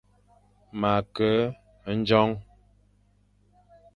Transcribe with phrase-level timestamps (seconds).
[0.79, 1.31] Ma ke
[1.97, 2.31] ndjong.